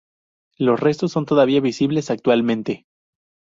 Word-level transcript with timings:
Los 0.57 0.79
restos 0.79 1.11
son 1.11 1.27
todavía 1.27 1.61
visibles 1.61 2.09
actualmente. 2.09 2.87